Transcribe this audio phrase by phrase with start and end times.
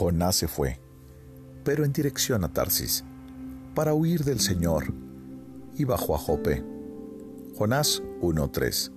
[0.00, 0.80] Jonás se fue,
[1.62, 3.04] pero en dirección a Tarsis,
[3.74, 4.94] para huir del Señor,
[5.74, 6.64] y bajó a Jope.
[7.58, 8.92] Jonás 1.3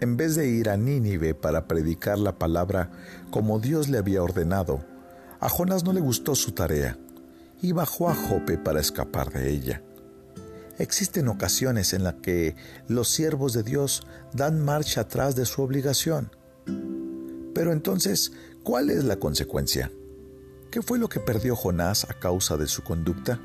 [0.00, 2.90] En vez de ir a Nínive para predicar la palabra
[3.30, 4.84] como Dios le había ordenado,
[5.40, 6.98] a Jonás no le gustó su tarea
[7.62, 9.82] y bajó a Jope para escapar de ella.
[10.76, 12.56] Existen ocasiones en las que
[12.88, 16.30] los siervos de Dios dan marcha atrás de su obligación.
[17.54, 18.32] Pero entonces,
[18.68, 19.90] ¿cuál es la consecuencia?
[20.70, 23.40] ¿Qué fue lo que perdió Jonás a causa de su conducta?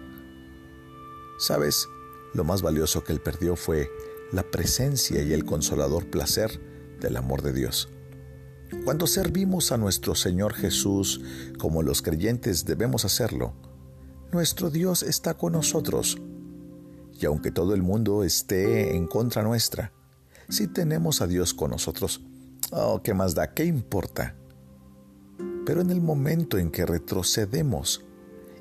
[1.40, 1.88] Sabes,
[2.34, 3.90] lo más valioso que él perdió fue
[4.34, 6.60] la presencia y el consolador placer
[7.00, 7.88] del amor de Dios.
[8.84, 11.22] Cuando servimos a nuestro Señor Jesús
[11.58, 13.54] como los creyentes debemos hacerlo,
[14.34, 16.22] nuestro Dios está con nosotros
[17.14, 19.94] y aunque todo el mundo esté en contra nuestra,
[20.50, 22.20] si tenemos a Dios con nosotros,
[22.72, 23.54] oh, ¿qué más da?
[23.54, 24.36] ¿Qué importa?
[25.66, 28.04] Pero en el momento en que retrocedemos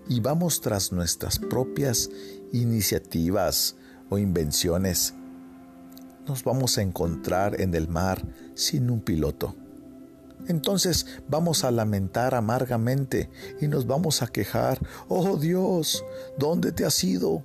[0.08, 2.10] y vamos tras nuestras propias
[2.52, 3.76] iniciativas
[4.10, 5.14] o invenciones,
[6.26, 8.22] nos vamos a encontrar en el mar
[8.54, 9.56] sin un piloto.
[10.48, 13.30] Entonces vamos a lamentar amargamente
[13.60, 16.04] y nos vamos a quejar, oh Dios,
[16.38, 17.44] ¿dónde te has ido?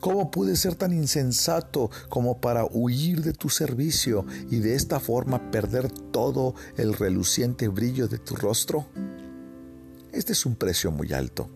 [0.00, 5.50] ¿Cómo pude ser tan insensato como para huir de tu servicio y de esta forma
[5.50, 8.86] perder todo el reluciente brillo de tu rostro?
[10.12, 11.48] Este es un precio muy alto.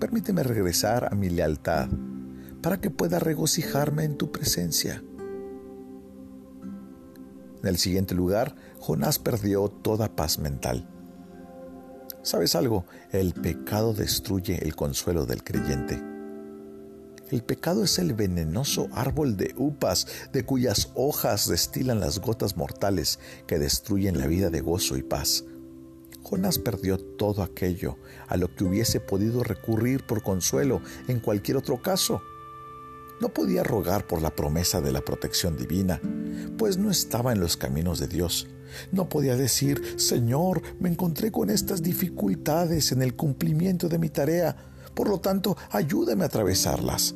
[0.00, 1.88] Permíteme regresar a mi lealtad
[2.60, 5.02] para que pueda regocijarme en tu presencia.
[7.62, 10.88] En el siguiente lugar, Jonás perdió toda paz mental.
[12.22, 12.84] ¿Sabes algo?
[13.12, 16.11] El pecado destruye el consuelo del creyente.
[17.32, 23.18] El pecado es el venenoso árbol de upas de cuyas hojas destilan las gotas mortales
[23.46, 25.42] que destruyen la vida de gozo y paz.
[26.22, 27.96] Jonás perdió todo aquello
[28.28, 32.20] a lo que hubiese podido recurrir por consuelo en cualquier otro caso.
[33.22, 36.02] No podía rogar por la promesa de la protección divina,
[36.58, 38.46] pues no estaba en los caminos de Dios.
[38.90, 44.71] No podía decir, Señor, me encontré con estas dificultades en el cumplimiento de mi tarea,
[44.94, 47.14] por lo tanto, ayúdame a atravesarlas.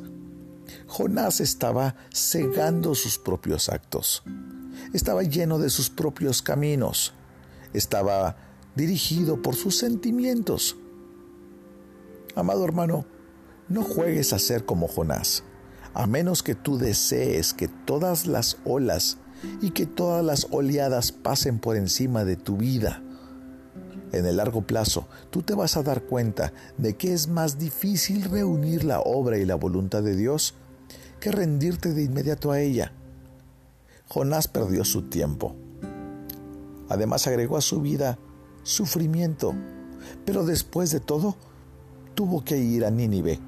[0.87, 4.23] Jonás estaba cegando sus propios actos.
[4.93, 7.13] Estaba lleno de sus propios caminos.
[7.73, 8.37] Estaba
[8.75, 10.77] dirigido por sus sentimientos.
[12.35, 13.05] Amado hermano,
[13.69, 15.43] no juegues a ser como Jonás,
[15.93, 19.17] a menos que tú desees que todas las olas
[19.61, 23.03] y que todas las oleadas pasen por encima de tu vida.
[24.17, 28.23] En el largo plazo, tú te vas a dar cuenta de que es más difícil
[28.23, 30.55] reunir la obra y la voluntad de Dios
[31.19, 32.93] que rendirte de inmediato a ella.
[34.07, 35.55] Jonás perdió su tiempo.
[36.89, 38.17] Además agregó a su vida
[38.63, 39.53] sufrimiento,
[40.25, 41.35] pero después de todo
[42.15, 43.39] tuvo que ir a Nínive.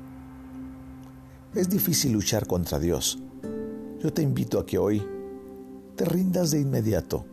[1.56, 3.18] Es difícil luchar contra Dios.
[4.04, 5.04] Yo te invito a que hoy
[5.96, 7.26] te rindas de inmediato.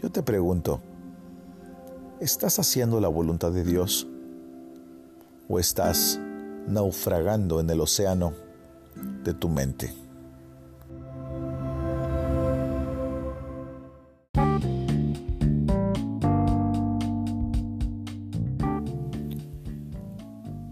[0.00, 0.80] Yo te pregunto,
[2.20, 4.06] ¿estás haciendo la voluntad de Dios?
[5.48, 6.20] ¿O estás
[6.66, 8.32] naufragando en el océano
[9.24, 9.94] de tu mente.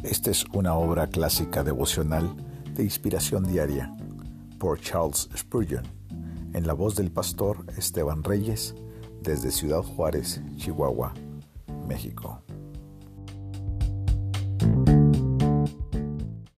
[0.02, 2.34] Esta es una obra clásica devocional
[2.74, 3.94] de inspiración diaria
[4.58, 5.84] por Charles Spurgeon,
[6.52, 8.74] en la voz del pastor Esteban Reyes,
[9.22, 11.12] desde Ciudad Juárez, Chihuahua,
[11.86, 12.42] México.